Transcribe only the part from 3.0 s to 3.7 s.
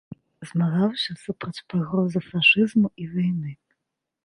і вайны.